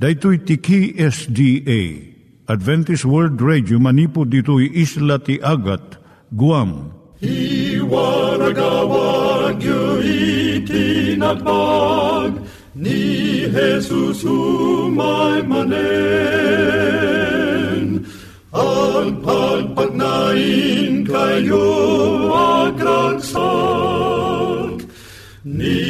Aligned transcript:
Daitui 0.00 0.38
tiki 0.40 0.96
SDA 0.96 1.80
Adventist 2.48 3.04
World 3.04 3.36
Radio 3.44 3.76
manipud 3.76 4.32
ditui 4.32 4.72
isla 4.72 5.20
ti 5.20 5.36
Agat 5.44 6.00
Guam. 6.32 6.88
I 7.20 7.76
waragawag 7.84 9.60
itinatpag 10.00 11.44
ni 12.80 13.44
Jesus 13.52 14.24
umay 14.24 15.44
manen 15.44 15.76
ang 18.56 19.20
pagpagnain 19.20 21.04
kayo 21.04 21.68
agkansak 22.72 23.20
ni 25.44 25.89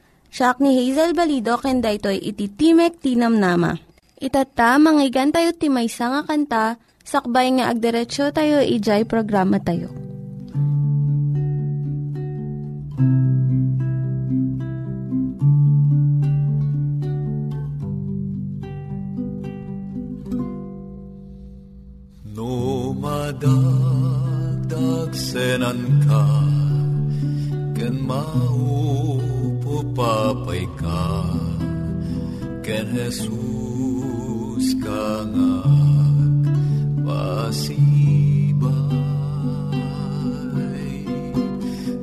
Siya 0.31 0.55
ni 0.63 0.71
Hazel 0.79 1.11
Balido, 1.11 1.59
ken 1.59 1.83
daytoy 1.83 2.15
iti 2.15 2.47
Timek 2.47 3.03
Tinam 3.03 3.35
Nama. 3.35 3.75
Itata, 4.15 4.79
manggigan 4.79 5.35
tayo 5.35 5.51
timaysa 5.51 6.07
nga 6.07 6.21
kanta, 6.23 6.65
sakbay 7.03 7.51
nga 7.59 7.67
agderetsyo 7.67 8.31
tayo, 8.31 8.63
ijay 8.63 9.03
programa 9.03 9.59
tayo. 9.59 9.91
No 22.31 22.95
madam 22.95 23.81
Agsenan 25.11 25.99
ka, 26.07 26.23
ken 27.75 27.99
maupupapay 29.91 30.63
ka, 30.79 31.27
ken 32.63 32.87
Jesus 32.95 34.71
ka 34.79 35.27
nga 35.27 35.67
pasibay. 37.03 37.75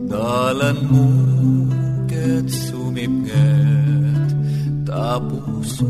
Dalan 0.08 0.78
mo 0.92 1.08
ket 2.04 2.44
sumipnget, 2.48 4.32
tapos 4.84 5.80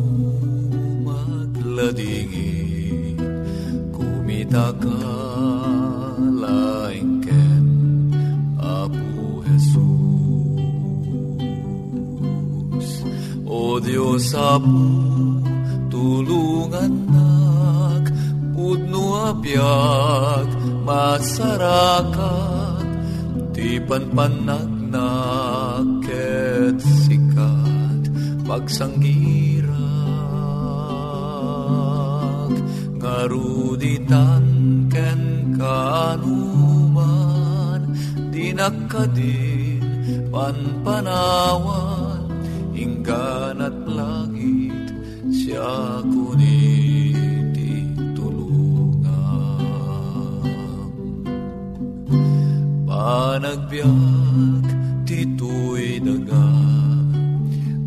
magladingit, 1.03 3.19
kumita 3.91 4.71
ka 4.79 4.99
Diyos 13.89 14.37
Apo, 14.37 14.85
tulungan 15.89 17.09
nak, 17.09 18.05
pudno 18.53 19.33
abiyag, 19.33 20.45
masarakat, 20.85 22.85
di 23.57 23.81
panpanagnak, 23.89 26.05
ket 26.05 26.77
sikat, 26.85 28.13
pagsanggirak, 28.45 29.73
ngaruditan 33.01 34.45
ken 34.93 35.57
kanuman, 35.57 36.37
dinakadin, 38.37 39.81
panpanawan, 40.29 42.09
langit 43.09 43.48
siya 45.69 46.01
kuniti 46.09 47.73
tulungan. 48.17 49.61
Panagbiag 52.89 54.65
tituy 55.05 56.01
daga 56.01 56.49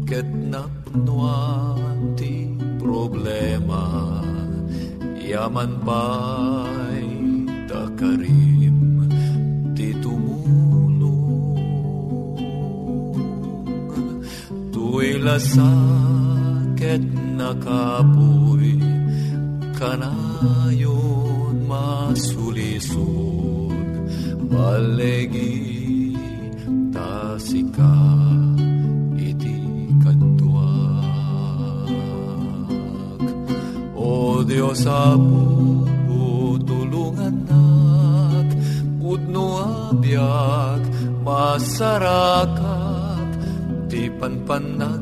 ket 0.05 0.29
napnuan 0.29 2.13
ti 2.13 2.53
problema 2.77 4.21
yaman 5.17 5.81
pa'y 5.81 7.09
takarim 7.65 8.61
ti 16.91 16.97
sakit 16.97 17.07
na 17.39 17.55
kapoy 17.55 18.75
kanayon 19.79 21.55
masulisog 21.63 22.91
balegi 24.51 26.11
tasika 26.91 27.95
iti 29.15 29.55
kadwag 30.03 30.67
O 33.95 34.43
Diyos 34.43 34.83
Apo 34.83 35.79
tulungan 36.67 37.35
nak 37.47 38.51
udno 38.99 39.47
abiyag 39.95 40.83
masarakat 41.23 42.59
ti 43.87 44.11
panpanag 44.19 45.00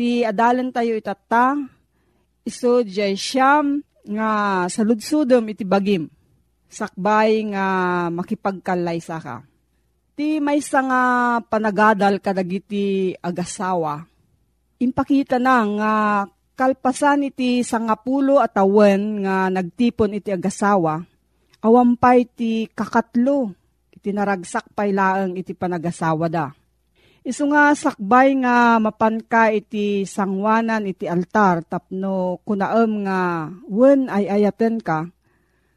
Ti 0.00 0.24
adalan 0.24 0.72
tayo 0.72 0.96
itata, 0.96 1.60
iso 2.40 2.80
jay 2.88 3.20
siyam 3.20 3.84
nga 4.08 4.64
saludsudom 4.64 5.44
iti 5.52 5.60
bagim. 5.60 6.08
Sakbay 6.72 7.52
nga 7.52 7.66
makipagkalay 8.08 8.96
sa 9.04 9.20
ka. 9.20 9.44
Ti 10.16 10.40
may 10.40 10.64
nga 10.64 11.02
panagadal 11.44 12.16
kadagiti 12.16 13.12
agasawa. 13.20 14.08
Impakita 14.80 15.36
na 15.36 15.68
nga 15.68 15.92
kalpasan 16.56 17.28
iti 17.28 17.60
sangapulo 17.60 18.40
at 18.40 18.56
awen 18.56 19.28
nga 19.28 19.52
nagtipon 19.52 20.16
iti 20.16 20.32
agasawa. 20.32 21.04
Awampay 21.60 22.24
ti 22.24 22.64
kakatlo 22.72 23.52
iti 23.92 24.16
naragsak 24.16 24.72
pay 24.72 24.96
laeng 24.96 25.36
iti 25.36 25.52
panagasawa 25.52 26.32
da 26.32 26.56
Isu 27.30 27.46
nga 27.46 27.70
sakbay 27.78 28.34
nga 28.42 28.82
mapanka 28.82 29.54
iti 29.54 30.02
sangwanan 30.02 30.82
iti 30.90 31.06
altar 31.06 31.62
tapno 31.62 32.42
kunaem 32.42 33.06
nga 33.06 33.46
wen 33.70 34.10
ay 34.10 34.26
ayaten 34.26 34.82
ka, 34.82 35.06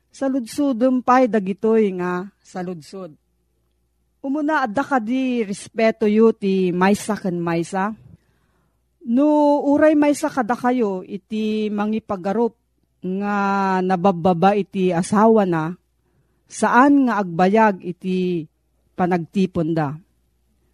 saludsudem 0.09 1.05
pay 1.05 1.29
dagitoy 1.29 1.93
nga 2.01 2.25
saludsud. 2.41 3.13
Umuna 4.25 4.65
adda 4.65 4.81
ka 4.81 4.97
di 4.97 5.45
respeto 5.45 6.09
yu 6.09 6.33
ti 6.33 6.73
maysa 6.73 7.13
ken 7.21 7.37
maysa. 7.37 7.93
No 9.05 9.61
uray 9.69 9.93
maysa 9.93 10.33
kada 10.33 10.57
kayo 10.57 11.05
iti 11.05 11.69
mangipagarup 11.69 12.57
nga 13.05 13.37
nabababa 13.85 14.57
iti 14.57 14.89
asawa 14.89 15.45
na, 15.45 15.77
saan 16.49 17.05
nga 17.05 17.21
agbayag 17.21 17.77
iti 17.85 18.49
panagtipon 18.97 19.77
da 19.77 19.93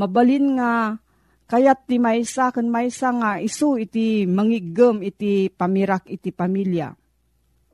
mabalin 0.00 0.56
nga 0.56 0.96
kayat 1.44 1.84
ti 1.84 2.00
maysa 2.00 2.48
kan 2.48 2.64
maysa 2.72 3.12
nga 3.12 3.30
isu 3.36 3.76
iti 3.84 4.24
mangigem 4.24 5.04
iti 5.04 5.52
pamirak 5.52 6.08
iti 6.08 6.32
pamilya. 6.32 6.96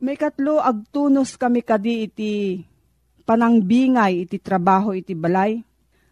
May 0.02 0.19
katlo 0.19 0.58
agtunos 0.58 1.38
kami 1.38 1.62
kadi 1.62 1.94
iti 2.11 2.32
panangbingay 3.23 4.26
iti 4.26 4.43
trabaho 4.43 4.96
iti 4.96 5.14
balay. 5.14 5.61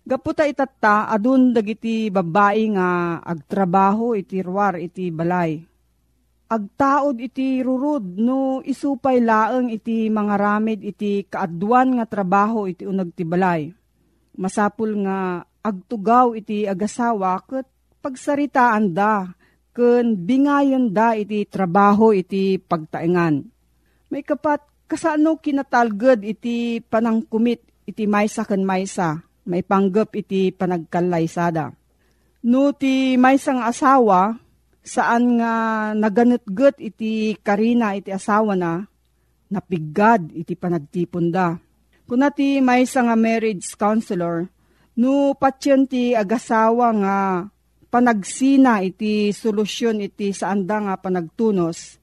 Gaputa 0.04 0.44
itatta 0.44 1.08
adun 1.08 1.56
dagiti 1.56 2.12
babae 2.12 2.76
nga 2.76 3.20
agtrabaho 3.24 4.12
iti 4.12 4.44
ruwar 4.44 4.76
iti 4.76 5.08
balay. 5.08 5.64
Agtaod 6.44 7.24
iti 7.24 7.64
rurud 7.64 8.20
no 8.20 8.60
isupay 8.60 9.24
laeng 9.24 9.72
iti 9.72 10.12
mga 10.12 10.34
ramid 10.36 10.84
iti 10.84 11.24
kaadwan 11.24 11.96
nga 11.96 12.04
trabaho 12.04 12.68
iti 12.68 12.84
unag 12.84 13.16
ti 13.16 13.24
balay. 13.24 13.72
Masapul 14.36 14.92
nga 15.08 15.40
agtugaw 15.64 16.36
iti 16.36 16.68
agasawa 16.68 17.40
ket 17.48 17.64
pagsaritaan 18.04 18.92
da 18.92 19.32
ken 19.72 20.12
bingayon 20.14 20.92
da 20.92 21.16
iti 21.16 21.48
trabaho 21.48 22.12
iti 22.12 22.60
pagtaengan. 22.60 23.40
May 24.12 24.22
kapat 24.22 24.60
kasano 24.84 25.40
kinatalged 25.40 26.22
iti 26.22 26.84
panangkumit 26.84 27.64
iti 27.88 28.04
maysa 28.04 28.44
ken 28.44 28.62
maysa 28.62 29.24
may 29.48 29.64
panggap 29.64 30.12
iti 30.12 30.52
panagkalaysada. 30.52 31.72
No 32.44 32.76
ti 32.76 33.16
maysang 33.16 33.64
asawa 33.64 34.36
saan 34.84 35.40
nga 35.40 35.54
naganetget 35.96 36.76
iti 36.76 37.32
karina 37.40 37.96
iti 37.96 38.12
asawa 38.12 38.52
na 38.52 38.84
napigad 39.48 40.28
iti 40.36 40.52
panagtipon 40.52 41.32
da. 41.32 41.56
Kuna 42.04 42.28
ti 42.28 42.60
maysa 42.60 43.00
nga 43.08 43.16
marriage 43.16 43.64
counselor 43.80 44.53
No 44.94 45.34
pasyente 45.34 46.14
agasawa 46.14 46.94
nga 46.94 47.16
panagsina 47.90 48.78
iti 48.82 49.34
solusyon 49.34 50.02
iti 50.02 50.30
saanda 50.30 50.78
nga 50.82 50.94
panagtunos, 50.98 51.98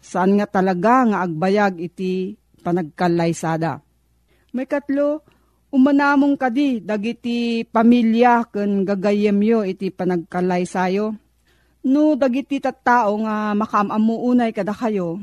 saan 0.00 0.36
nga 0.36 0.44
talaga 0.44 1.04
nga 1.08 1.18
agbayag 1.24 1.80
iti 1.80 2.36
panagkalaysada. 2.60 3.80
May 4.52 4.68
katlo, 4.68 5.24
umanamong 5.72 6.36
kadi 6.36 6.84
dagiti 6.84 7.64
pamilya 7.68 8.48
ken 8.48 8.84
gagayemyo 8.84 9.64
iti 9.64 9.88
panagkalaysayo. 9.92 11.16
No 11.86 12.16
dagiti 12.16 12.60
tattao 12.60 13.16
nga 13.24 13.56
makamamuunay 13.56 14.52
kada 14.52 14.76
kayo, 14.76 15.20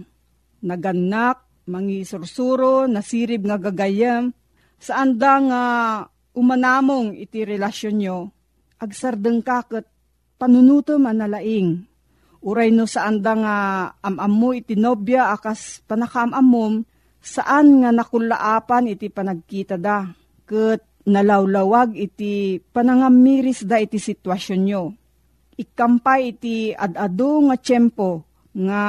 naganak, 0.65 1.45
mangisursuro, 1.69 2.87
nasirib 2.87 3.45
nga 3.45 3.59
gagayem, 3.59 4.31
saan 4.79 5.19
da 5.19 5.33
nga 5.43 5.63
umanamong 6.33 7.13
iti 7.17 7.45
relasyon 7.45 7.95
nyo, 7.97 8.17
agsardeng 8.81 9.45
kakot 9.45 9.85
panunuto 10.35 10.97
manalaing. 10.97 11.85
Uray 12.43 12.75
no 12.75 12.83
saan 12.83 13.23
da 13.23 13.33
nga 13.39 13.55
amam 14.03 14.33
mo 14.35 14.49
iti 14.51 14.75
nobya 14.75 15.31
akas 15.31 15.79
panakaamamom, 15.87 16.83
saan 17.23 17.79
nga 17.79 17.95
nakulaapan 17.95 18.91
iti 18.91 19.07
panagkita 19.07 19.79
da. 19.79 20.11
Kat 20.43 20.83
nalawlawag 21.07 21.95
iti 21.95 22.59
panangamiris 22.59 23.63
da 23.63 23.79
iti 23.79 23.95
sitwasyon 23.95 24.61
nyo. 24.67 24.91
Ikampay 25.55 26.35
iti 26.35 26.75
adado 26.75 27.47
nga 27.47 27.55
tiyempo 27.55 28.27
nga 28.51 28.81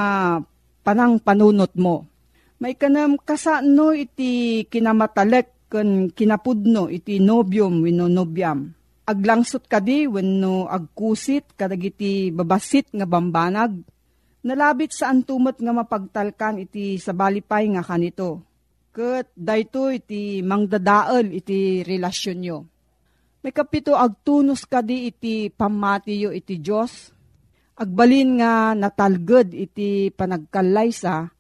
panang 0.83 1.23
panunot 1.23 1.79
mo. 1.79 2.11
May 2.59 2.75
kanam 2.75 3.21
kasano 3.23 3.95
iti 3.95 4.65
kinamatalek 4.67 5.53
ken 5.75 6.14
kinapudno 6.14 6.87
iti 6.87 7.19
nobium 7.19 7.83
wenno 7.83 8.07
nobyam. 8.07 8.71
Aglangsot 9.11 9.66
kadi 9.66 10.07
wenno 10.07 10.71
agkusit 10.71 11.59
kadagiti 11.59 12.31
babasit 12.31 12.95
nga 12.95 13.02
bambanag. 13.02 13.83
Nalabit 14.47 14.95
sa 14.95 15.11
antumot 15.11 15.59
nga 15.59 15.75
mapagtalkan 15.75 16.62
iti 16.62 16.95
sabalipay 16.95 17.75
nga 17.75 17.83
kanito. 17.83 18.47
Ket 18.95 19.35
dayto 19.35 19.90
iti 19.90 20.38
mangdadael 20.47 21.35
iti 21.35 21.83
relasyon 21.83 22.38
nyo. 22.38 22.59
May 23.43 23.50
kapito 23.50 23.99
agtunos 23.99 24.71
kadi 24.71 25.11
iti 25.11 25.50
pamatiyo 25.50 26.31
iti 26.31 26.62
Diyos. 26.62 27.11
Agbalin 27.75 28.38
nga 28.38 28.78
natalged 28.78 29.50
iti 29.50 30.14
panagkalaysa 30.14 31.35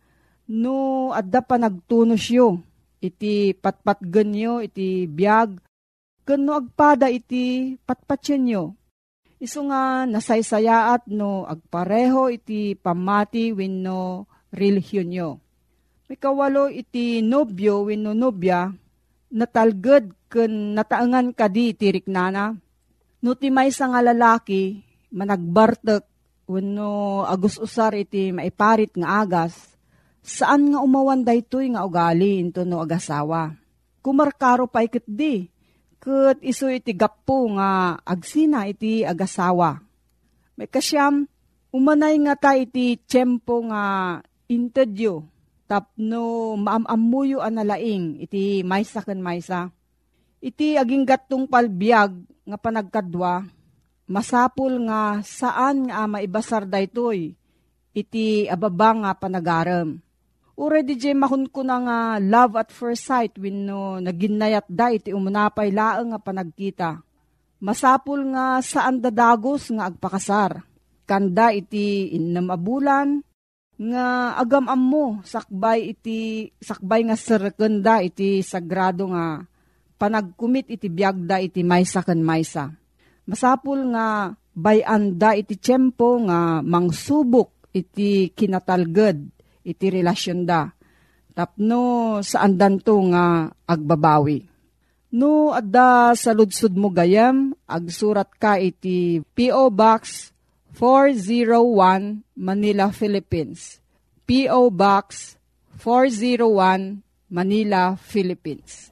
no 0.50 1.08
adda 1.14 1.40
panagtunos 1.46 2.26
yo 2.34 2.73
iti 3.04 3.52
patpatgen 3.52 4.32
nyo, 4.32 4.54
iti 4.64 5.04
biyag, 5.04 5.60
kano 6.24 6.56
agpada 6.56 7.12
iti 7.12 7.76
patpatyen 7.84 8.42
nyo. 8.48 8.64
Isu 9.36 9.68
nga 9.68 10.08
nasaysayaat 10.08 11.12
no 11.12 11.44
agpareho 11.44 12.32
iti 12.32 12.72
pamati 12.80 13.52
wenno 13.52 14.24
relihiyon 14.48 15.08
nyo. 15.12 15.30
May 16.08 16.16
kawalo 16.16 16.72
iti 16.72 17.20
nobyo 17.20 17.84
wenno 17.84 18.16
nobya, 18.16 18.72
natalged 19.36 20.16
ken 20.32 20.72
nataangan 20.72 21.36
kadi 21.36 21.76
iti 21.76 21.92
riknana. 21.92 22.56
No 23.20 23.30
ti 23.36 23.52
may 23.52 23.68
nga 23.68 24.00
lalaki, 24.00 24.80
managbartek, 25.12 26.04
wenno 26.48 27.24
agus 27.24 27.60
usar 27.60 27.96
iti 27.96 28.32
maiparit 28.32 28.96
nga 28.96 29.24
agas, 29.24 29.73
Saan 30.24 30.72
nga 30.72 30.80
umawan 30.80 31.20
daytoy 31.20 31.76
nga 31.76 31.84
ugali 31.84 32.40
into 32.40 32.64
no 32.64 32.80
agasawa? 32.80 33.52
Kumarkaro 34.00 34.64
pa 34.64 34.80
ikit 34.80 35.04
di. 35.04 35.52
Kat 36.00 36.40
iso 36.40 36.68
iti 36.72 36.96
gapo 36.96 37.48
nga 37.56 38.00
agsina 38.00 38.64
iti 38.64 39.04
agasawa. 39.04 39.80
May 40.56 40.68
kasyam, 40.68 41.28
Umanay 41.74 42.14
nga 42.22 42.38
ta 42.38 42.52
iti 42.54 42.94
tiyempo 43.02 43.66
nga 43.66 43.82
interview 44.46 45.26
tapno 45.66 46.54
maamamuyo 46.54 47.42
analaing 47.42 48.22
iti 48.22 48.62
maysa 48.62 49.02
ken 49.02 49.18
maysa. 49.18 49.74
Iti 50.38 50.78
aging 50.78 51.02
gatong 51.02 51.50
palbiag 51.50 52.14
nga 52.46 52.54
panagkadwa, 52.62 53.50
masapul 54.06 54.86
nga 54.86 55.18
saan 55.26 55.90
nga 55.90 56.06
maibasar 56.06 56.62
daytoy 56.62 57.34
iti 57.90 58.46
ababa 58.46 58.94
nga 58.94 59.10
panagaram. 59.18 59.98
Di 60.54 60.94
jay 60.94 61.18
mahun 61.18 61.50
ko 61.50 61.66
na 61.66 61.82
nga 61.82 61.98
love 62.22 62.54
at 62.54 62.70
first 62.70 63.10
sight 63.10 63.34
when 63.42 63.66
no 63.66 63.98
naginayat 63.98 64.70
da 64.70 64.94
iti 64.94 65.10
umunapay 65.10 65.74
laeng 65.74 66.14
nga 66.14 66.20
panagkita. 66.22 66.90
Masapul 67.58 68.22
nga 68.30 68.62
saan 68.62 69.02
dadagos 69.02 69.74
nga 69.74 69.90
agpakasar 69.90 70.62
kanda 71.10 71.50
iti 71.50 72.14
innam 72.14 72.54
abulan, 72.54 73.18
nga 73.74 74.38
agam 74.38 74.70
ammo 74.70 75.26
sakbay 75.26 75.90
iti 75.90 76.48
sakbay 76.62 77.02
nga 77.02 77.18
serkenda 77.18 77.98
iti 77.98 78.38
sagrado 78.46 79.10
nga 79.10 79.42
panagkumit 79.98 80.70
iti 80.70 80.86
biagda 80.86 81.42
iti 81.42 81.66
maysa 81.66 82.06
ken 82.06 82.22
maysa. 82.22 82.70
Masapul 83.26 83.90
nga 83.90 84.30
bayanda 84.54 85.34
iti 85.34 85.58
tiyempo 85.58 86.22
nga 86.30 86.62
mangsubok 86.62 87.74
iti 87.74 88.30
kinatalged 88.30 89.33
iti 89.64 89.90
relasyon 89.90 90.44
da. 90.44 90.70
Tapno 91.34 92.22
saan 92.22 92.54
danto 92.54 92.94
nga 93.10 93.50
agbabawi. 93.66 94.46
No 95.14 95.50
adda 95.54 96.14
sa 96.14 96.30
ludsud 96.34 96.74
mo 96.78 96.90
gayam, 96.90 97.54
agsurat 97.66 98.30
ka 98.38 98.58
iti 98.58 99.22
P.O. 99.34 99.70
Box 99.74 100.30
401 100.78 102.22
Manila, 102.34 102.90
Philippines. 102.90 103.78
P.O. 104.26 104.74
Box 104.74 105.38
401 105.78 107.02
Manila, 107.30 107.94
Philippines. 107.94 108.90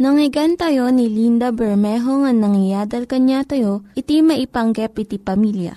Nangyigan 0.00 0.56
tayo 0.56 0.88
ni 0.88 1.12
Linda 1.12 1.52
Bermejo 1.52 2.24
nga 2.24 2.32
nangyadal 2.32 3.04
kanya 3.04 3.44
tayo, 3.44 3.84
iti 3.92 4.24
maipanggep 4.24 4.96
iti 4.96 5.20
pamilya. 5.20 5.76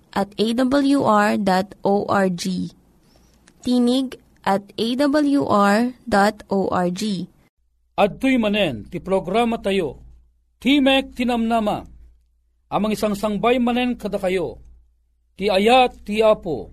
at 0.11 0.31
awr.org. 0.35 1.43
Tinig 3.61 4.07
at 4.45 4.63
awr.org. 4.75 5.93
At 8.01 8.17
manen, 8.17 8.75
ti 8.89 8.97
programa 8.97 9.61
tayo, 9.61 10.01
Timek 10.61 11.17
tinamnama, 11.17 11.81
amang 12.69 12.93
isang 12.93 13.17
sangbay 13.17 13.57
manen 13.57 13.97
kada 13.97 14.21
kayo, 14.21 14.61
ti 15.33 15.49
ayat 15.49 16.05
ti 16.05 16.21
apo, 16.21 16.69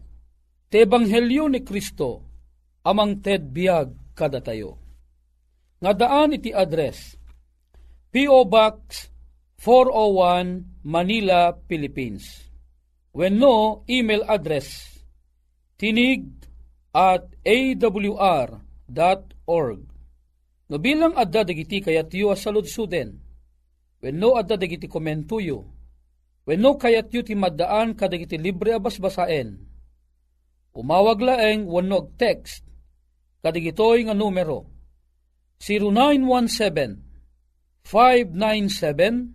ti 0.68 0.84
ebanghelyo 0.84 1.48
ni 1.48 1.64
Kristo, 1.64 2.20
amang 2.84 3.24
ted 3.24 3.48
biag 3.48 4.12
kada 4.12 4.44
tayo. 4.44 4.76
Nga 5.80 5.92
daan 5.96 6.36
iti 6.36 6.52
address, 6.52 7.16
P.O. 8.12 8.44
Box 8.44 9.08
401 9.60 10.84
Manila, 10.84 11.56
Philippines. 11.64 12.47
When 13.12 13.38
no, 13.40 13.84
email 13.88 14.24
address, 14.28 15.00
tinig 15.80 16.28
at 16.94 17.24
awr.org. 17.42 18.60
No 20.68 20.76
bilang 20.76 21.16
adda 21.16 21.48
dagiti 21.48 21.80
kayat 21.80 22.12
yu 22.12 22.28
asalud 22.28 22.68
suden, 22.68 23.24
Wenno 23.98 24.38
adda 24.38 24.54
dagiti 24.54 24.86
komentuyo. 24.86 25.66
Wenno 26.46 26.78
kayat 26.78 27.10
yu 27.12 27.26
ti 27.26 27.34
maddaan 27.34 27.98
kadagiti 27.98 28.38
libre 28.38 28.70
abas 28.72 29.02
basaen. 29.02 29.58
Umawag 30.72 31.18
laeng 31.18 31.66
wenno 31.66 32.06
text 32.14 32.62
kadagitoy 33.42 34.06
nga 34.06 34.14
numero 34.14 34.70
0917 35.58 37.02
597 37.82 39.34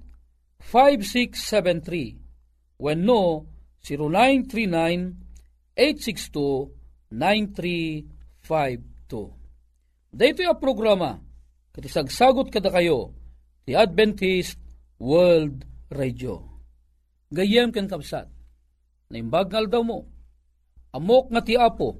5673 0.64 2.80
wenno 2.80 3.44
0939 3.44 3.53
862 3.84 4.64
9352. 7.12 10.08
Dito 10.08 10.40
yung 10.40 10.56
programa, 10.56 11.20
katisagsagot 11.76 12.48
kada 12.48 12.72
kayo, 12.72 13.12
ti 13.68 13.76
Adventist 13.76 14.56
World 15.04 15.68
Radio. 15.92 16.64
Gayem 17.28 17.76
ken 17.76 17.92
kapsat, 17.92 18.32
na 19.12 19.20
imbagal 19.20 19.68
daw 19.68 19.84
mo, 19.84 20.08
amok 20.96 21.36
nga 21.36 21.44
ti 21.44 21.60
apo, 21.60 22.00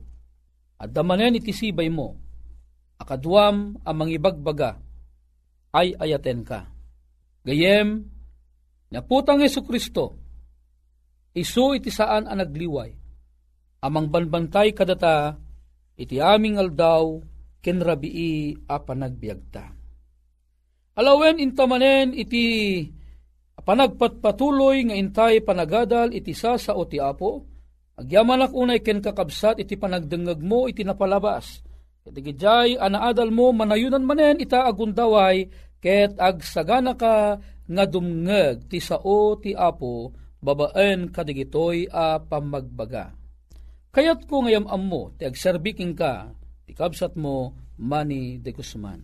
at 0.80 0.88
damanen 0.88 1.36
iti 1.36 1.52
sibay 1.52 1.92
mo, 1.92 2.16
akadwam 2.96 3.76
amang 3.84 4.08
ibagbaga, 4.08 4.80
ay 5.76 6.00
ayaten 6.00 6.48
ka. 6.48 6.64
Gayem, 7.44 8.08
naputang 8.88 9.44
Yesu 9.44 9.68
Kristo, 9.68 10.23
isu 11.34 11.78
iti 11.78 11.90
saan 11.90 12.30
ang 12.30 12.40
nagliway, 12.40 12.94
amang 13.82 14.10
banbantay 14.10 14.72
kadata, 14.72 15.38
iti 15.98 16.22
aming 16.22 16.58
aldaw, 16.62 17.20
kenrabii 17.64 18.66
a 18.70 18.76
panagbiagta 18.82 19.84
Alawen 20.94 21.42
intamanen 21.42 22.14
iti 22.14 22.46
panagpatpatuloy 23.58 24.92
nga 24.92 24.96
intay 25.00 25.42
panagadal 25.42 26.14
iti 26.14 26.38
sa 26.38 26.54
sa 26.62 26.78
o 26.78 26.86
ti 26.86 27.02
apo, 27.02 27.50
agyaman 27.98 28.46
unay 28.54 28.78
ken 28.86 29.02
kakabsat 29.02 29.58
iti 29.58 29.74
panagdengeg 29.74 30.38
mo 30.38 30.70
iti 30.70 30.86
napalabas. 30.86 31.66
Iti 32.06 32.20
gijay 32.22 32.78
anaadal 32.78 33.34
mo 33.34 33.50
manayunan 33.56 34.06
manen 34.06 34.38
ita 34.38 34.70
agundaway 34.70 35.50
ket 35.82 36.14
agsagana 36.22 36.94
ka 36.94 37.42
nga 37.66 37.84
dumngeg 37.90 38.70
ti 38.70 38.78
sao 38.78 39.40
ti 39.42 39.58
apo 39.58 40.14
babaen 40.44 41.08
kadigitoy 41.08 41.88
a 41.88 42.20
pamagbaga. 42.20 43.16
Kayat 43.96 44.28
ko 44.28 44.44
ngayam 44.44 44.68
ammo 44.68 45.16
ti 45.16 45.24
agserbiking 45.24 45.96
ka 45.96 46.28
ti 46.68 46.76
kabsat 46.76 47.16
mo 47.16 47.56
Manny 47.80 48.38
de 48.44 48.52
Guzman. 48.52 49.02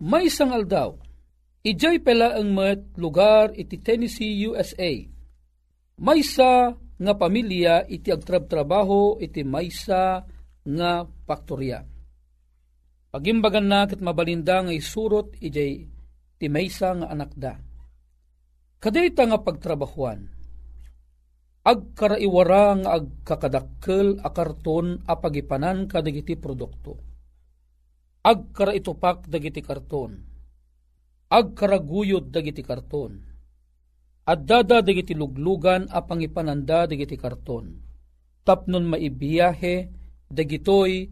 May 0.00 0.26
isang 0.32 0.50
aldaw, 0.50 0.96
ijay 1.62 2.02
pela 2.02 2.34
ang 2.34 2.50
met 2.50 2.96
lugar 2.98 3.54
iti 3.54 3.78
Tennessee, 3.78 4.42
USA. 4.50 4.90
Maysa 6.00 6.74
nga 6.74 7.12
pamilya 7.14 7.86
iti 7.86 8.10
agtrab-trabaho 8.10 9.22
iti 9.22 9.46
maysa 9.46 10.26
nga 10.64 10.92
faktorya. 11.26 11.86
Pagimbagan 13.14 13.66
na 13.70 13.86
kat 13.86 14.02
mabalinda 14.02 14.66
nga 14.66 14.74
isurot 14.74 15.38
ijay 15.38 15.86
ti 16.34 16.46
maysa 16.50 16.98
nga 16.98 17.06
anak 17.14 17.30
da. 17.38 17.54
Kadayta 18.82 19.22
nga 19.30 19.38
pagtrabahuan, 19.38 20.33
agkaraiwara 21.64 22.84
nga 22.84 22.90
agkakadakkel 23.00 24.20
a 24.20 24.28
karton 24.28 25.00
a 25.08 25.16
pagipanan 25.16 25.88
kadagiti 25.88 26.36
produkto. 26.36 27.00
Agkara 28.24 28.72
itupak 28.76 29.28
dagiti 29.28 29.60
karton, 29.60 30.16
agkaraguyod 31.28 32.32
dagiti 32.32 32.64
karton, 32.64 33.20
addada 34.24 34.80
dagiti 34.80 35.12
luglugan 35.12 35.88
a 35.92 36.00
pangipananda 36.04 36.88
dagiti 36.88 37.20
karton, 37.20 37.76
tapnon 38.44 38.88
maibiyahe 38.88 39.76
dagitoy 40.32 41.08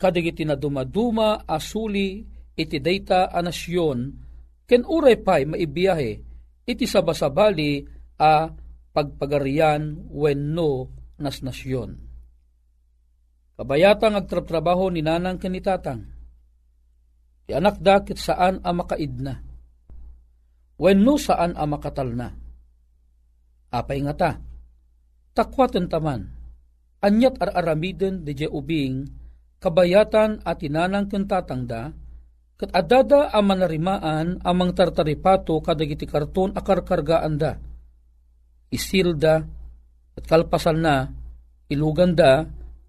kadagiti 0.00 0.48
na 0.48 0.56
dumaduma 0.56 1.44
asuli 1.44 2.24
iti 2.56 2.80
dayta 2.80 3.28
a 3.28 3.44
nasyon, 3.44 4.16
ken 4.64 4.88
uray 4.88 5.20
pay 5.20 5.44
maibiyahe 5.44 6.12
iti 6.64 6.84
sabasabali 6.88 7.84
a 8.16 8.48
pagpagarian 8.94 10.06
wenno 10.14 10.88
nas 11.18 11.42
nasyon. 11.42 11.98
Kabayatang 13.58 14.14
agtratrabaho 14.18 14.90
ni 14.90 15.02
nanang 15.02 15.38
kanitatang, 15.38 16.14
Ti 17.44 17.52
anak 17.52 17.76
dakit 17.76 18.16
saan 18.16 18.64
a 18.64 18.72
makaidna. 18.72 19.36
Wenno 20.80 21.14
saan 21.20 21.52
a 21.54 21.64
makatalna. 21.68 22.32
Apay 23.68 24.00
nga 24.00 24.14
ta, 24.16 24.30
takwaten 25.36 25.86
taman, 25.90 26.24
anyat 27.04 27.36
ar-aramiden 27.38 28.24
di 28.24 28.32
ubing, 28.48 29.04
kabayatan 29.60 30.40
at 30.40 30.64
inanang 30.64 31.10
kentatangda, 31.10 31.92
kat 32.54 32.70
adada 32.72 33.28
ang 33.34 33.44
manarimaan 33.50 34.40
amang 34.40 34.72
tartaripato 34.72 35.58
kadagiti 35.60 36.06
karton 36.08 36.54
akarkargaan 36.56 37.34
da. 37.36 37.73
Isilda 38.74 39.46
at 40.18 40.24
kalpasan 40.26 40.82
na 40.82 41.06
iluganda 41.70 42.42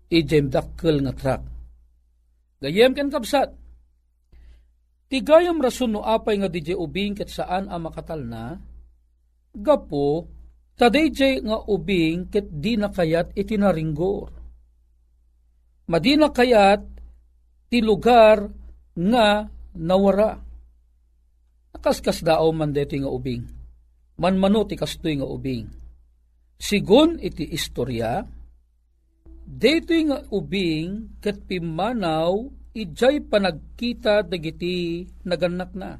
ijem 0.10 0.50
dakkel 0.50 1.06
nga 1.06 1.13
trak. 1.13 1.42
Gayem 2.65 2.98
ken 2.98 3.13
kapsat, 3.13 3.54
Tigayam 5.06 5.62
rason 5.62 5.94
no 5.94 6.01
apay 6.01 6.42
nga 6.42 6.50
DJ 6.50 6.74
ubing 6.74 7.13
ket 7.13 7.30
saan 7.30 7.70
ang 7.70 7.86
makatal 7.86 8.25
na, 8.25 8.58
gapo, 9.54 10.25
tadayjay 10.75 11.46
nga 11.46 11.62
ubing 11.70 12.27
ket 12.34 12.50
di 12.50 12.74
na 12.74 12.89
kayat 12.89 13.38
itinaringgor. 13.38 14.34
Madina 15.86 16.34
kayat 16.34 16.82
ti 17.70 17.86
lugar 17.86 18.50
nga 18.98 19.46
nawara. 19.77 20.42
Nakaskas 21.77 22.25
dao 22.25 22.50
man 22.50 22.74
dito 22.74 22.98
nga 22.98 23.12
ubing. 23.13 23.54
Manmano 24.15 24.63
ti 24.63 24.79
kastoy 24.79 25.19
nga 25.19 25.27
ubing. 25.27 25.67
Sigun 26.55 27.19
iti 27.19 27.51
istorya, 27.51 28.24
dito 29.43 29.91
nga 29.91 30.24
ubing 30.31 31.19
ket 31.19 31.43
pimanaw 31.43 32.48
ijay 32.72 33.19
panagkita 33.27 34.24
dagiti 34.24 35.03
naganak 35.27 35.72
na. 35.75 36.00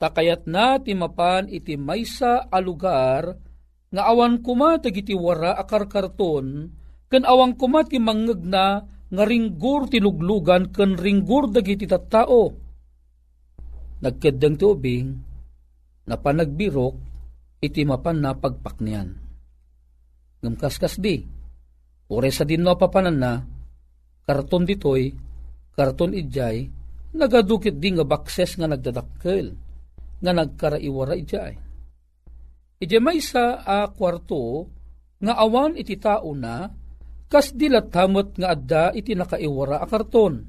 Takayat 0.00 0.48
na 0.48 0.80
timapan 0.80 1.52
iti 1.52 1.76
maysa 1.76 2.48
a 2.48 2.58
lugar 2.64 3.36
nga 3.92 4.02
awan 4.10 4.40
kuma 4.40 4.80
dagiti 4.80 5.12
wara 5.12 5.54
akarkarton 5.60 6.72
ken 7.12 7.24
awan 7.28 7.54
kuma 7.60 7.86
ti 7.86 8.00
mangeg 8.00 8.40
na 8.42 8.82
nga 9.12 9.24
ringgur 9.28 9.86
ti 9.92 10.00
luglugan 10.00 10.72
ken 10.72 10.96
ringgur 10.96 11.52
dagiti 11.52 11.84
tattao. 11.84 12.50
Nagkeddeng 14.00 14.56
ti 14.56 14.64
ubing 14.64 15.33
na 16.04 16.20
panagbirok 16.20 16.94
iti 17.64 17.82
mapan 17.84 18.20
na 18.20 18.36
pagpaknian. 18.36 19.08
Ngamkaskas 20.44 21.00
di, 21.00 21.24
ore 22.12 22.28
sa 22.28 22.44
din 22.44 22.60
no 22.60 22.76
papanan 22.76 23.16
na, 23.16 23.40
karton 24.28 24.68
ditoy, 24.68 25.08
karton 25.72 26.12
ijay, 26.12 26.68
nagadukit 27.16 27.80
di 27.80 27.96
nga 27.96 28.04
bakses 28.04 28.60
nga 28.60 28.68
nagdadakkel, 28.68 29.56
nga 30.20 30.32
nagkaraiwara 30.36 31.16
ijay. 31.16 31.54
Ije 32.84 32.98
may 33.00 33.24
sa 33.24 33.64
a 33.64 33.88
kwarto, 33.88 34.68
nga 35.24 35.40
awan 35.40 35.80
iti 35.80 35.96
tao 35.96 36.36
na, 36.36 36.68
kas 37.32 37.56
dilatamot 37.56 38.36
nga 38.36 38.52
adda 38.52 38.84
iti 38.92 39.16
nakaiwara 39.16 39.80
a 39.80 39.86
karton. 39.88 40.44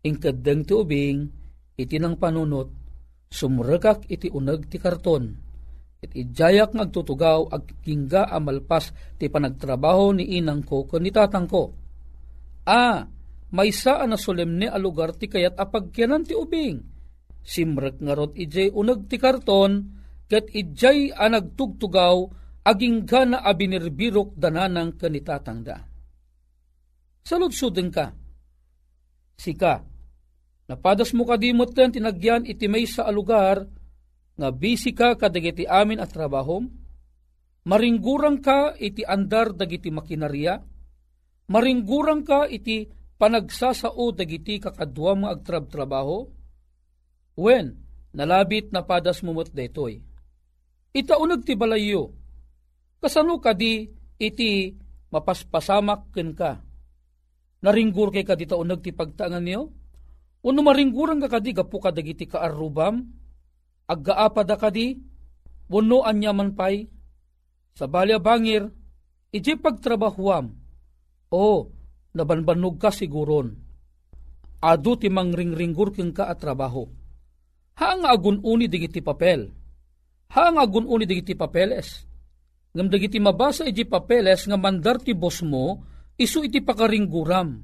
Ingkadeng 0.00 0.64
ti 0.64 0.72
ubing, 0.72 1.28
iti 1.76 2.00
nang 2.00 2.16
panunot, 2.16 2.79
sumrekak 3.30 4.10
iti 4.10 4.26
uneg 4.28 4.66
ti 4.66 4.76
karton. 4.82 5.24
It 6.00 6.12
ijayak 6.16 6.74
nga 6.74 6.84
agtutugaw 6.88 7.52
ag 7.52 7.84
kingga 7.84 8.26
amalpas 8.26 8.90
ti 9.20 9.30
panagtrabaho 9.30 10.16
ni 10.16 10.40
inang 10.40 10.64
ko 10.66 10.88
ken 10.88 11.04
ni 11.04 11.12
tatang 11.14 11.46
ko 11.46 11.64
A. 12.66 13.04
May 13.50 13.74
saan 13.74 14.14
na 14.14 14.18
solemne 14.18 14.70
a 14.70 14.78
lugar 14.78 15.18
ti 15.18 15.26
kayat 15.26 15.58
apagkyanan 15.58 16.22
ti 16.22 16.38
ubing. 16.38 16.78
Simrek 17.42 17.98
nga 17.98 18.14
rot 18.14 18.38
ijay 18.38 18.70
unag 18.70 19.10
ti 19.10 19.18
karton, 19.18 19.90
ket 20.30 20.46
ijay 20.54 21.10
a 21.10 21.26
nagtugtugaw, 21.26 22.30
aging 22.62 23.10
gana 23.10 23.42
a 23.42 23.50
binirbirok 23.50 24.38
dananang 24.38 24.94
kanitatangda. 24.94 25.82
Saludsuden 27.26 27.90
ka. 27.90 28.14
Sika, 29.34 29.82
napadas 30.70 31.10
mo 31.10 31.26
kadimot 31.26 31.74
ten 31.74 31.90
tinagyan 31.90 32.46
iti 32.46 32.70
may 32.70 32.86
sa 32.86 33.10
lugar, 33.10 33.66
nga 34.38 34.48
bisi 34.54 34.94
ka 34.94 35.18
kadagiti 35.18 35.66
amin 35.66 35.98
at 35.98 36.14
trabahom, 36.14 36.70
maringgurang 37.66 38.38
ka 38.38 38.78
iti 38.78 39.02
andar 39.02 39.50
dagiti 39.50 39.90
makinarya, 39.90 40.62
maringgurang 41.50 42.22
ka 42.22 42.46
iti 42.46 42.86
panagsasao 43.18 44.14
dagiti 44.14 44.62
kakadwa 44.62 45.26
mga 45.26 45.30
agtrab-trabaho? 45.34 46.30
When, 47.34 47.74
nalabit 48.14 48.70
na 48.70 48.86
padas 48.86 49.26
mumot 49.26 49.50
detoy. 49.50 49.98
Itaunag 50.94 51.42
ti 51.42 51.58
balayo, 51.58 52.14
kasano 53.02 53.42
ka 53.42 53.58
di 53.58 53.90
iti 54.22 54.70
mapaspasamak 55.10 56.14
ken 56.14 56.30
ka. 56.38 56.62
Naringgur 57.60 58.14
kay 58.14 58.22
ka 58.22 58.38
di 58.38 58.46
taunag 58.46 58.80
ti 58.80 58.94
pagtangan 58.94 59.42
niyo? 59.42 59.79
Uno 60.40 60.64
maringguran 60.64 61.20
ka 61.20 61.28
kadi 61.36 61.52
gapu 61.52 61.76
ka 61.76 61.92
dagiti 61.92 62.24
kaarubam? 62.24 63.04
Aggaapada 63.84 64.56
kadi? 64.56 64.96
Uno 65.68 66.00
anyaman 66.00 66.56
pay? 66.56 66.88
Sa 67.76 67.84
balya 67.86 68.16
bangir, 68.16 68.66
iti 69.30 69.54
pagtrabahuam, 69.54 70.50
o, 71.30 71.70
nabanbanog 72.16 72.80
ka 72.80 72.90
siguron. 72.90 73.54
Adu 74.60 74.92
ti 75.00 75.08
mangringringgur 75.08 75.94
king 75.94 76.12
ka 76.12 76.28
at 76.28 76.42
trabaho. 76.42 76.84
Haang 77.80 78.04
agununi 78.04 78.68
digiti 78.68 79.00
papel. 79.00 79.48
Haang 80.36 80.60
agununi 80.60 81.08
digiti 81.08 81.32
papeles. 81.32 82.04
Ngam 82.76 82.92
digiti 82.92 83.16
mabasa 83.16 83.64
iti 83.64 83.88
papeles 83.88 84.44
nga 84.44 84.60
mandar 84.60 85.00
ti 85.00 85.16
boss 85.16 85.40
mo, 85.40 85.80
isu 86.20 86.44
iti 86.44 86.60
pakaringguram. 86.60 87.56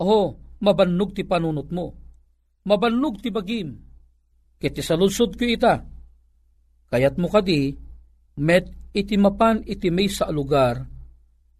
Oh, 0.00 0.38
mabannog 0.62 1.12
ti 1.18 1.26
panunot 1.26 1.68
mo. 1.74 1.99
Mabannog 2.66 3.22
ti 3.22 3.32
bagim. 3.32 3.76
Kiti 4.60 4.84
saludsod 4.84 5.36
ko 5.36 5.44
ita. 5.48 5.80
Kayat 6.90 7.16
mo 7.16 7.30
kadi, 7.30 7.72
met 8.42 8.68
iti 8.92 9.16
mapan 9.16 9.64
iti 9.64 9.88
may 9.88 10.10
sa 10.10 10.28
lugar 10.28 10.82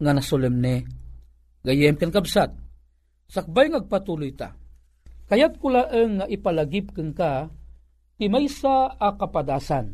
nga 0.00 0.12
nasolemne 0.12 1.00
Gayem 1.60 2.00
ken 2.00 2.08
kabsat, 2.08 2.56
sakbay 3.28 3.68
ngagpatuloy 3.68 4.32
ta. 4.32 4.56
Kayat 5.28 5.60
kulaeng 5.60 6.18
nga 6.20 6.26
ipalagip 6.26 6.96
keng 6.96 7.12
ka, 7.12 7.52
ti 8.16 8.32
maysa 8.32 8.96
a 8.96 9.12
kapadasan. 9.12 9.92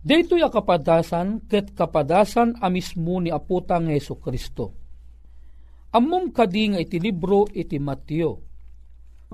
Dito'y 0.00 0.40
a 0.40 0.48
kapadasan, 0.48 1.44
ket 1.44 1.76
kapadasan 1.76 2.56
a 2.62 2.72
mismo 2.72 3.20
ni 3.20 3.28
aputang 3.28 3.92
Yeso 3.92 4.16
Kristo. 4.16 4.72
Amom 5.92 6.32
kadi 6.32 6.72
nga 6.72 6.80
iti 6.80 6.96
libro 6.98 7.44
iti 7.52 7.76
Mateo. 7.76 8.45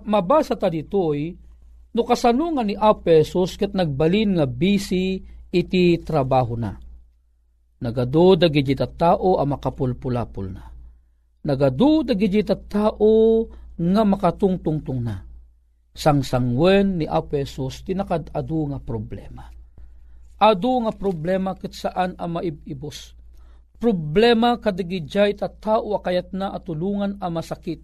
Mabasa 0.00 0.57
ta 0.57 0.72
ditoy, 0.72 1.37
no 1.92 2.00
kasano 2.09 2.57
nga 2.57 2.64
ni 2.64 2.72
Apesos 2.72 3.61
ket 3.61 3.76
nagbalin 3.76 4.40
nga 4.40 4.48
busy 4.48 5.20
iti 5.52 6.00
trabaho 6.00 6.57
na. 6.57 6.72
Nagado 7.83 8.38
dagiti 8.38 8.72
tao 8.78 9.37
a 9.37 9.44
makapulpulapul 9.44 10.48
na 10.48 10.72
nagadu 11.42 12.07
dagiti 12.07 12.42
tao 12.70 13.46
nga 13.74 14.02
makatungtungtong 14.07 15.00
na. 15.02 15.16
Sangsangwen 15.92 17.02
ni 17.02 17.07
Apesos 17.07 17.85
tinakad 17.85 18.33
adu 18.33 18.72
nga 18.72 18.81
problema. 18.81 19.44
Adu 20.40 20.88
nga 20.88 20.92
problema 20.94 21.52
ket 21.52 21.76
saan 21.76 22.16
ang 22.16 22.40
maibibos. 22.40 23.12
Problema 23.76 24.57
kadagijay 24.57 25.37
ta 25.37 25.50
tao 25.52 25.98
kayat 26.00 26.33
na 26.33 26.55
atulungan 26.55 27.20
a 27.20 27.28
masakit. 27.28 27.83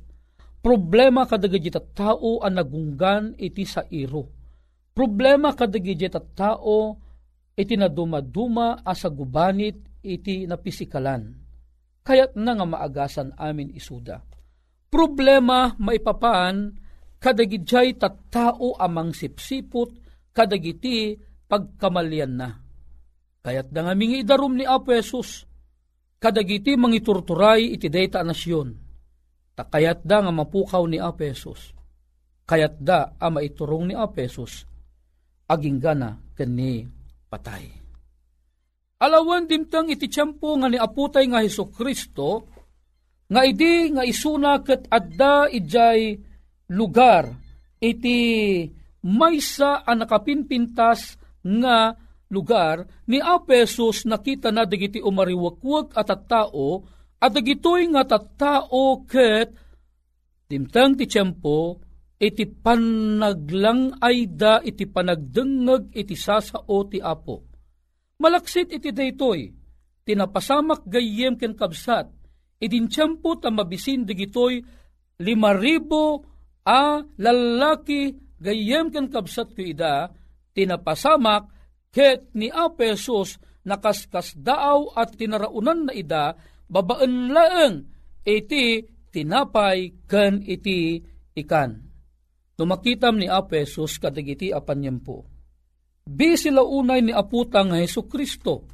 Problema 0.59 1.25
kadagijay 1.25 1.71
ta 1.71 1.83
tao 1.83 2.43
ang 2.43 2.59
nagunggan 2.59 3.39
iti 3.39 3.63
sa 3.63 3.87
iro. 3.89 4.27
Problema 4.93 5.55
kadagijay 5.55 6.11
ta 6.11 6.21
tao 6.21 6.99
iti 7.55 7.75
nadumaduma 7.79 8.83
asa 8.83 9.11
gubanit 9.11 10.03
iti 10.03 10.47
napisikalan 10.47 11.49
kayat 12.09 12.33
na 12.41 12.57
nga 12.57 12.65
maagasan 12.65 13.37
amin 13.37 13.77
isuda. 13.77 14.25
Problema 14.89 15.77
maipapaan 15.77 16.73
kadagidjay 17.21 18.01
tattao 18.01 18.73
amang 18.81 19.13
sipsipot 19.13 19.93
kadagiti 20.33 21.21
pagkamalyan 21.45 22.33
na. 22.33 22.49
Kayat 23.45 23.69
da 23.69 23.85
nga 23.85 23.93
mingi 23.93 24.25
idarum 24.25 24.57
ni 24.57 24.65
Apo 24.65 24.97
Jesus, 24.97 25.45
kadagiti 26.17 26.81
mangiturturay 26.81 27.77
iti 27.77 27.93
dayta 27.93 28.25
nasyon. 28.25 28.88
Takayat 29.59 30.07
da 30.07 30.23
nga 30.23 30.31
mapukaw 30.31 30.87
ni 30.87 31.03
Apo 31.03 31.27
Jesus. 31.27 31.75
Kayat 32.47 32.79
da 32.79 33.19
ama 33.19 33.43
iturong 33.43 33.91
ni 33.91 33.95
Apo 33.99 34.23
Jesus, 34.23 34.63
aging 35.51 35.83
gana 35.83 36.15
kani 36.39 36.87
patay. 37.27 37.67
Alawan 38.99 39.51
dimtang 39.51 39.91
iti 39.91 40.07
tiyempo 40.11 40.59
nga 40.59 40.67
ni 40.71 40.79
aputay 40.79 41.27
nga 41.31 41.43
Heso 41.43 41.71
Kristo, 41.71 42.51
nga 43.31 43.47
idi 43.47 43.95
nga 43.95 44.03
isuna 44.03 44.59
ket 44.63 44.91
adda 44.91 45.47
ijay 45.51 46.19
lugar 46.75 47.31
iti 47.79 48.19
maysa 49.07 49.87
a 49.87 49.93
nakapinpintas 49.95 51.15
nga 51.45 51.95
lugar 52.33 52.89
ni 53.07 53.23
Apesos 53.23 54.03
nakita 54.03 54.51
na 54.51 54.67
digiti 54.67 54.99
umariwakwag 54.99 55.95
at 55.95 56.11
at 56.11 56.23
tao 56.27 56.83
At 57.19 57.35
dagitoy 57.35 57.91
nga 57.91 58.07
tattao 58.07 59.03
ket 59.03 59.51
dimtang 60.47 60.95
ti 60.95 61.11
tiyempo 61.11 61.83
iti 62.19 62.47
panaglang 62.47 63.99
ay 63.99 64.31
da 64.31 64.63
iti 64.63 64.87
panagdengeg 64.87 65.95
iti 65.95 66.15
sasao 66.15 66.79
ti 66.87 67.03
apo. 67.03 67.43
Malaksit 68.19 68.75
iti 68.75 68.91
daytoy, 68.91 69.51
tinapasamak 70.03 70.83
gayem 70.91 71.39
ken 71.39 71.55
kabsat, 71.55 72.11
idin 72.59 72.91
tiyempo 72.91 73.39
ta 73.39 73.51
mabisin 73.51 74.03
digitoy 74.03 74.63
lima 75.23 75.55
ribo 75.55 76.27
a 76.67 77.03
lalaki 77.03 78.15
gayem 78.39 78.91
ken 78.91 79.07
kabsat 79.11 79.55
ko 79.55 79.63
ida, 79.63 80.11
tinapasamak 80.55 81.51
ket 81.95 82.31
ni 82.35 82.51
Apesos 82.51 83.39
nakaskas 83.63 84.35
daaw 84.39 84.91
at 84.99 85.15
tinaraunan 85.15 85.91
na 85.91 85.93
ida 85.95 86.35
babaan 86.69 87.33
laeng 87.33 87.75
iti 88.23 88.85
tinapay 89.09 90.05
ken 90.05 90.45
iti 90.45 91.01
ikan. 91.35 91.89
Numakitam 92.59 93.17
ni 93.17 93.31
Apesos 93.31 93.97
kadagiti 94.03 94.51
apanyempo. 94.51 95.25
Bi 96.09 96.35
sila 96.35 96.65
unay 96.65 97.05
ni 97.05 97.13
aputang 97.15 97.77
Heso 97.77 98.09
Kristo. 98.09 98.67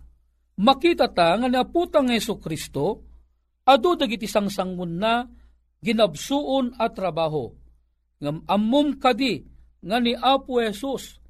Makita 0.54 1.10
ta 1.10 1.36
nga 1.36 1.50
ni 1.50 1.58
aputang 1.58 2.08
Heso 2.08 2.38
Kristo, 2.40 3.04
adu 3.66 3.98
dagiti 3.98 4.24
sangsangun 4.24 4.92
na 4.96 5.26
ginabsuon 5.84 6.80
at 6.80 6.96
trabaho. 6.96 7.52
Ngam 8.24 8.48
ammum 8.48 8.96
kadi 8.96 9.44
nga 9.84 10.00
ni 10.00 10.16
Apo 10.16 10.64
Jesus 10.64 11.20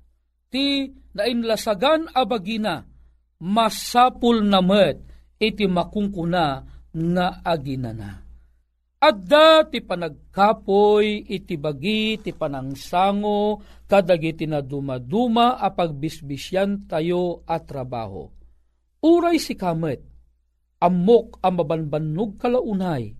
ti 0.46 0.87
nainlasagan 1.11 2.14
abagina 2.14 2.87
masapul 3.42 4.46
na 4.46 4.62
met 4.62 5.03
iti 5.38 5.64
makungkuna 5.66 6.44
nga 6.94 7.27
aginana. 7.42 8.25
Adda 9.05 9.68
ti 9.68 9.85
panagkapoy 9.85 11.29
iti 11.29 11.61
bagi 11.61 12.16
ti 12.25 12.33
panangsango 12.33 13.61
kadagiti 13.85 14.49
na 14.49 14.64
dumaduma 14.64 15.61
a 15.61 15.68
pagbisbisyan 15.68 16.88
tayo 16.88 17.44
at 17.44 17.68
trabaho. 17.68 18.33
Uray 19.05 19.37
si 19.37 19.53
kamet, 19.53 20.01
amok 20.81 21.37
ang 21.44 21.61
mabanbanog 21.61 22.40
kalaunay, 22.40 23.12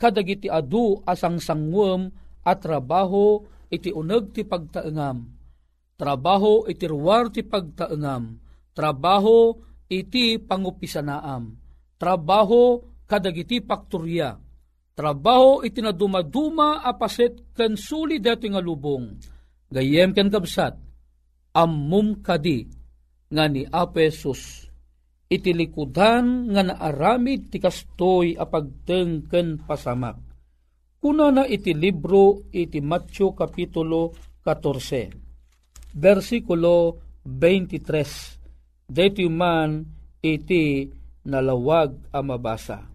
kadagiti 0.00 0.48
adu 0.48 1.04
asang 1.04 1.36
sangwem 1.36 2.08
at 2.40 2.64
trabaho 2.64 3.44
iti 3.68 3.92
uneg 3.92 4.32
ti 4.32 4.48
pagtaengam. 4.48 5.28
Trabaho 6.00 6.64
iti 6.64 6.88
ruwar 6.88 7.28
ti 7.28 7.44
pagtaengam. 7.44 8.40
Trabaho 8.72 9.67
iti 9.88 10.36
pangupisanaam. 10.36 11.56
Trabaho 11.98 12.84
kadagiti 13.08 13.64
pakturya. 13.64 14.36
Trabaho 14.94 15.64
iti 15.64 15.80
na 15.80 15.90
dumaduma 15.90 16.84
apaset 16.84 17.56
ken 17.56 17.74
suli 17.74 18.20
dato 18.20 18.46
nga 18.46 18.60
lubong. 18.60 19.16
Gayem 19.68 20.16
ken 20.16 20.32
kabsat, 20.32 20.74
ammum 21.56 22.20
kadi 22.24 22.66
nga 23.28 23.44
ni 23.48 23.64
Apesus. 23.68 24.64
Iti 25.28 25.52
likudan 25.52 26.48
nga 26.56 26.64
naaramid 26.64 27.52
ti 27.52 27.60
kastoy 27.60 28.32
apagteng 28.32 29.28
ken 29.28 29.60
pasamak. 29.60 30.16
Kuna 30.98 31.30
na 31.30 31.44
iti 31.44 31.76
libro 31.76 32.48
iti 32.50 32.80
Matthew 32.80 33.36
Kapitulo 33.36 34.16
14, 34.42 35.94
versikulo 35.94 36.98
23. 37.22 38.37
Dito 38.88 39.20
man 39.28 39.84
iti 40.24 40.88
nalawag 41.28 42.08
a 42.08 42.24
mabasa. 42.24 42.88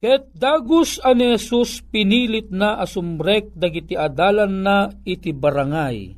Ket 0.00 0.32
dagus 0.32 0.96
ani 1.04 1.36
Jesus 1.36 1.84
pinilit 1.84 2.48
na 2.48 2.80
asumrek 2.80 3.52
dagiti 3.52 3.92
adalan 3.92 4.64
na 4.64 4.88
iti 5.04 5.36
barangay. 5.36 6.16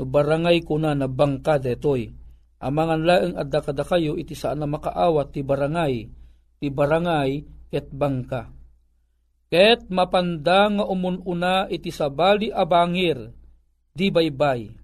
No 0.00 0.08
barangay 0.08 0.64
kuna 0.64 0.96
na 0.96 1.04
bangka 1.04 1.60
detoy. 1.60 2.08
Amangan 2.64 3.04
laeng 3.04 3.34
adda 3.36 3.60
kada 3.60 3.84
kayo 3.84 4.16
iti 4.16 4.32
saan 4.32 4.64
na 4.64 4.66
makaawat 4.68 5.36
ti 5.36 5.44
barangay. 5.44 6.08
Ti 6.64 6.66
barangay 6.72 7.30
ket 7.68 7.92
bangka. 7.92 8.48
Ket 9.52 9.84
mapanda 9.92 10.68
nga 10.72 10.84
umununa 10.88 11.68
iti 11.68 11.92
sabali 11.92 12.48
abangir. 12.48 13.36
Di 13.92 14.08
baybay. 14.08 14.77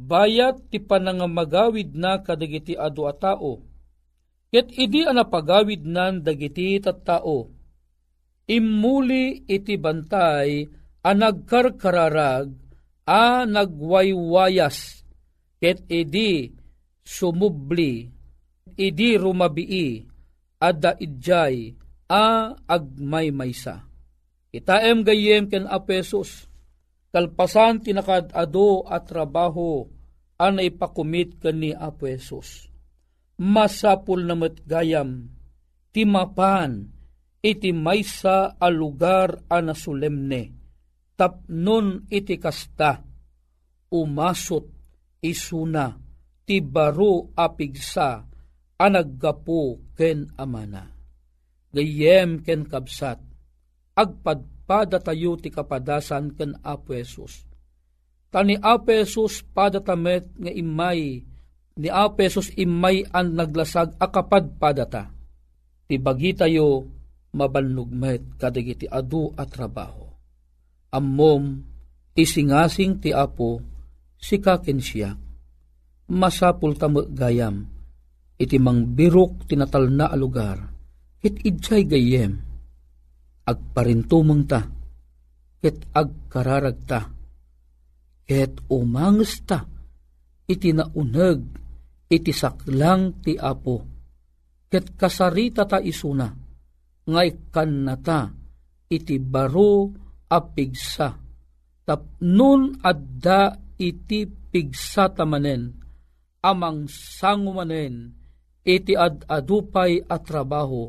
Bayat 0.00 0.72
ti 0.72 0.80
panangamagawid 0.80 1.92
na 1.92 2.24
kadagiti 2.24 2.72
adu 2.72 3.04
a 3.04 3.12
tao 3.12 3.70
Ket 4.50 4.74
idi 4.74 5.06
ana 5.06 5.22
pagawid 5.22 5.86
nan 5.86 6.26
dagiti 6.26 6.82
tattao. 6.82 7.46
Immuli 8.50 9.46
iti 9.46 9.78
bantay 9.78 10.66
a 11.06 11.10
nagkarkararag 11.14 12.50
a 13.06 13.46
nagwaywayas. 13.46 15.06
Ket 15.62 15.86
idi 15.86 16.50
sumubli, 17.06 18.10
idi 18.74 19.14
rumabii, 19.14 20.02
adda 20.58 20.98
idjay 20.98 21.78
a 22.10 22.50
agmaymaysa. 22.66 23.86
Itaem 24.50 25.06
gayem 25.06 25.46
ken 25.46 25.70
apesos, 25.70 26.49
kalpasan 27.10 27.82
tinakad 27.82 28.30
ado 28.34 28.86
at 28.86 29.06
trabaho 29.10 29.86
anay 30.38 30.70
pakumit 30.70 31.38
ken 31.42 31.62
ni 31.62 31.70
apesos 31.74 32.70
masapul 33.40 34.28
na 34.28 34.36
matgayam, 34.36 35.32
timapan, 35.96 36.92
iti 37.40 37.72
maysa 37.72 38.60
a 38.60 38.68
lugar 38.68 39.40
a 39.48 39.64
nasulemne, 39.64 40.52
tapnon 41.16 42.04
iti 42.12 42.36
kasta, 42.36 43.00
umasot 43.88 44.68
isuna, 45.24 45.96
ti 46.44 46.60
baro 46.60 47.32
apigsa, 47.32 48.28
a 48.76 48.86
naggapo 48.92 49.80
ken 49.96 50.28
amana. 50.36 50.84
Gayem 51.72 52.44
ken 52.44 52.68
kabsat, 52.68 53.24
agpadpada 53.96 54.59
tayo 55.02 55.34
ti 55.34 55.50
kapadasan 55.50 56.38
ken 56.38 56.54
Apo 56.62 56.94
Jesus. 56.94 57.42
Tani 58.30 58.54
Apo 58.62 58.94
Jesus 58.94 59.42
padatamet 59.42 60.30
nga 60.38 60.52
imay 60.54 61.26
ni 61.80 61.88
Apesos 61.88 62.52
imay 62.54 63.08
an 63.10 63.34
naglasag 63.34 63.96
akapad 63.96 64.60
padata. 64.60 65.10
Ti 65.88 65.96
bagi 65.98 66.36
tayo 66.36 66.86
mabalnugmet 67.34 68.38
kadagiti 68.38 68.86
adu 68.86 69.32
at 69.34 69.50
trabaho. 69.50 70.06
Ammom 70.94 71.42
isingasing 72.14 73.00
ti 73.02 73.10
Apo 73.10 73.58
si 74.20 74.38
kaken 74.38 74.78
siya. 74.78 75.10
Masapul 76.10 76.74
tamo 76.74 77.06
gayam 77.06 77.80
iti 78.40 78.56
mang 78.56 78.96
birok 78.96 79.44
tinatal 79.44 79.92
na 79.92 80.08
alugar 80.08 80.56
hit 81.20 81.44
idjay 81.44 81.84
gayem 81.84 82.40
agparintumang 83.50 84.46
ta 84.46 84.60
ket 85.60 85.78
agkararag 85.90 86.78
ta 86.86 87.00
ket 88.24 88.62
umanges 88.70 89.42
ta 89.42 89.66
iti 90.46 90.70
nauneg 90.70 91.60
iti 92.10 92.34
saklang 92.34 93.22
ti 93.22 93.38
apo. 93.38 93.86
Ket 94.66 94.98
kasarita 94.98 95.66
ta 95.66 95.78
isuna, 95.78 96.26
ngay 97.06 97.50
kannata 97.54 98.30
iti 98.90 99.16
baro 99.22 99.90
apigsa. 100.26 101.14
Tapnun 101.86 102.78
adda 102.82 103.54
iti 103.78 104.26
pigsa 104.26 105.10
tamanen, 105.10 105.74
amang 106.46 106.86
sangumanen, 106.86 108.14
iti 108.62 108.94
ad 108.94 109.26
adupay 109.26 110.06
at 110.06 110.22
trabaho, 110.22 110.86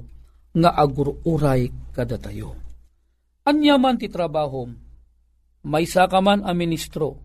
nga 0.52 0.72
agururay 0.76 1.72
kada 1.96 2.20
tayo. 2.20 2.56
Anyaman 3.48 3.98
ti 3.98 4.12
trabaho, 4.12 4.68
may 5.66 5.86
sakaman 5.86 6.46
a 6.46 6.52
ministro, 6.54 7.18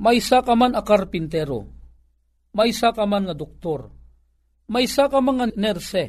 may 0.00 0.20
sakaman 0.20 0.72
a 0.76 0.82
karpintero, 0.84 1.68
may 2.50 2.74
ka 2.74 3.04
man 3.06 3.30
nga 3.30 3.36
doktor, 3.36 3.92
may 4.66 4.86
ka 4.90 5.20
man 5.22 5.36
nga 5.38 5.46
nerse, 5.54 6.04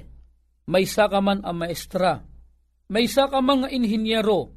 may 0.66 0.86
ka 0.88 1.20
man 1.22 1.46
a 1.46 1.52
maestra, 1.54 2.24
may 2.90 3.06
ka 3.06 3.40
man 3.40 3.66
nga 3.66 3.70
inhinyero, 3.70 4.50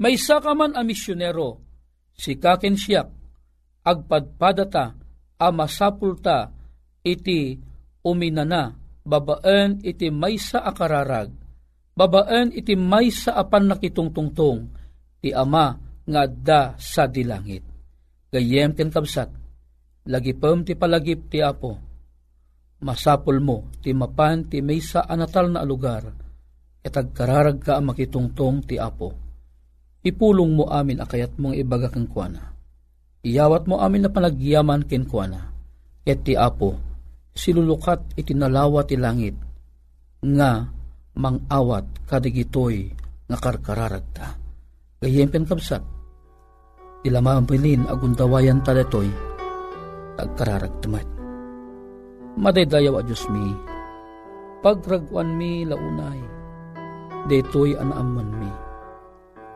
may 0.00 0.16
ka 0.16 0.52
man 0.56 0.72
a 0.72 0.80
misyonero, 0.80 1.60
si 2.16 2.40
kaken 2.40 2.80
siyak, 2.80 3.08
agpadpadata, 3.84 4.96
a 5.38 5.48
masapulta, 5.54 6.50
iti 7.04 7.60
uminana, 8.02 8.74
babaan 9.08 9.80
iti 9.80 10.12
maysa 10.12 10.60
akararag, 10.60 11.32
babaan 11.96 12.52
iti 12.52 12.76
maysa 12.76 13.32
apan 13.32 13.72
nakitungtungtong, 13.72 14.68
ti 15.24 15.32
ama 15.32 15.72
nga 16.04 16.22
da 16.28 16.76
sa 16.76 17.08
dilangit. 17.08 17.64
Gayem 18.28 18.76
ken 18.76 18.92
kabsat, 18.92 19.32
lagipem 20.04 20.68
ti 20.68 20.76
palagip 20.76 21.32
ti 21.32 21.40
apo. 21.40 21.80
Masapol 22.84 23.40
mo, 23.40 23.72
ti 23.80 23.96
mapan 23.96 24.44
ti 24.46 24.60
maysa 24.60 25.08
anatal 25.08 25.48
na 25.50 25.64
lugar, 25.64 26.28
Katag 26.88 27.12
kararag 27.12 27.60
ka 27.60 27.76
makitungtong 27.84 28.64
ti 28.64 28.80
Apo. 28.80 29.12
Ipulong 30.00 30.56
mo 30.56 30.64
amin 30.72 31.04
akayat 31.04 31.36
mong 31.36 31.52
ibaga 31.52 31.92
kang 31.92 32.08
kuana. 32.08 32.56
Iyawat 33.20 33.68
mo 33.68 33.76
amin 33.76 34.06
na 34.06 34.10
panagyaman 34.14 34.88
ken 34.88 35.04
kuana. 35.04 35.52
Ket 36.00 36.24
ti 36.24 36.32
Apo, 36.32 36.80
silulukat 37.38 38.02
itinalawa 38.18 38.82
ti 38.82 38.98
langit, 38.98 39.38
nga 40.18 40.66
mangawat 41.14 41.86
kadigitoy 42.10 42.90
nga 43.30 43.38
karkararag 43.38 44.06
ta. 44.10 44.34
Gayempen 44.98 45.46
kabsat, 45.46 45.78
ilamambilin 47.06 47.86
agundawayan 47.86 48.58
taletoy, 48.66 49.06
tagkararag 50.18 50.74
tamat. 50.82 51.06
Madaydayaw 52.34 52.98
a 52.98 53.02
Diyos 53.06 53.22
mi, 53.30 53.54
pagragwan 54.58 55.38
mi 55.38 55.62
launay, 55.62 56.18
detoy 57.30 57.78
anaaman 57.78 58.30
mi. 58.34 58.50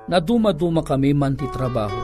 Naduma-duma 0.07 0.87
kami 0.87 1.11
man 1.11 1.35
ti 1.35 1.51
trabaho, 1.51 1.99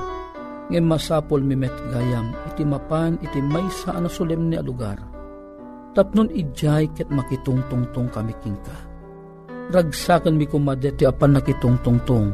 ngayon 0.74 0.86
masapol 0.90 1.38
mi 1.38 1.54
met 1.54 1.74
gayam, 1.94 2.34
iti 2.50 2.66
mapan 2.66 3.14
iti 3.22 3.38
may 3.38 3.66
sa 3.70 3.94
ano 3.94 4.10
solemne 4.10 4.58
a 4.58 4.62
lugar. 4.66 5.17
Tapnon 5.98 6.30
ijay 6.30 6.86
ket 6.94 7.10
makitungtungtong 7.10 8.06
kami 8.14 8.30
kingka. 8.38 8.86
Ragsakan 9.74 10.38
mi 10.38 10.46
kumadet 10.46 10.94
ti 10.94 11.02
apan 11.02 11.34
nakitungtungtong, 11.34 12.30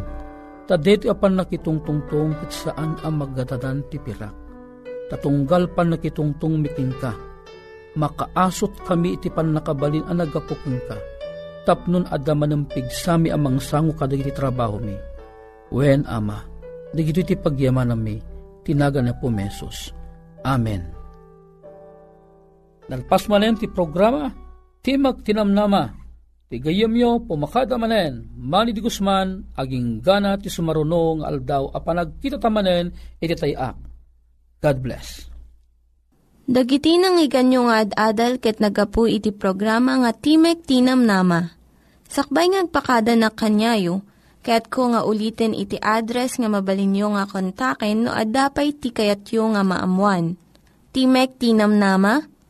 ta 0.68 0.76
deti 0.76 1.08
apan 1.08 1.40
nakitungtungtong 1.40 2.36
ket 2.44 2.52
saan 2.52 2.92
ang 3.00 3.24
magdadadan 3.24 3.80
ti 3.88 3.96
pirak. 3.96 4.36
Tatunggal 5.08 5.72
pan 5.72 5.96
nakitungtong 5.96 6.60
mi 6.60 6.68
kingka, 6.76 7.16
makaasot 7.96 8.84
kami 8.84 9.16
iti 9.16 9.32
pan 9.32 9.56
nakabalin 9.56 10.04
ang 10.12 10.20
nagapuking 10.20 10.84
ka. 10.84 11.00
Tapnon 11.64 12.04
adaman 12.12 12.52
ng 12.52 12.64
pigsami 12.68 13.32
amang 13.32 13.56
sango 13.64 13.96
kadagiti 13.96 14.36
trabaho 14.36 14.76
mi. 14.76 14.92
Wen 15.72 16.04
ama, 16.04 16.44
digito 16.92 17.24
iti 17.24 17.32
pagyaman 17.32 17.96
mi, 17.96 18.20
tinaga 18.60 19.00
na 19.00 19.16
po 19.16 19.32
mesos. 19.32 19.88
Amen. 20.44 20.93
Nalpas 22.84 23.24
manen 23.32 23.56
ti 23.56 23.64
programa, 23.64 24.28
Timag 24.84 25.24
Tinamnama, 25.24 25.88
ti 26.52 26.60
gayamyo 26.60 27.24
pumakada 27.24 27.80
manen, 27.80 28.28
mani 28.36 28.76
di 28.76 28.84
Guzman, 28.84 29.56
aging 29.56 30.04
gana 30.04 30.36
ti 30.36 30.52
sumarunong 30.52 31.24
aldaw 31.24 31.72
a 31.72 31.80
panagkita 31.80 32.36
tamanen, 32.36 32.92
iti 33.16 33.32
tayak. 33.32 33.76
God 34.60 34.76
bless. 34.84 35.34
Dagiti 36.44 37.00
nang 37.00 37.16
iganyo 37.16 37.72
nga 37.72 37.88
ad-adal 37.88 38.36
ket 38.36 38.60
nagapu 38.60 39.08
iti 39.08 39.32
programa 39.32 39.96
nga 40.04 40.12
Timek 40.12 40.60
Tinam 40.68 41.08
Nama. 41.08 41.40
Sakbay 42.04 42.52
ngagpakada 42.52 43.16
na 43.16 43.32
kanyayo, 43.32 44.04
ket 44.44 44.68
ko 44.68 44.92
nga 44.92 45.08
ulitin 45.08 45.56
iti 45.56 45.80
address 45.80 46.36
nga 46.36 46.52
mabalinyo 46.52 47.16
nga 47.16 47.24
kontaken 47.24 48.04
no 48.04 48.12
ad-dapay 48.12 48.76
tikayatyo 48.76 49.56
nga 49.56 49.64
maamuan. 49.64 50.36
Timek 50.92 51.40
Tinam 51.40 51.80
Nama, 51.80 52.20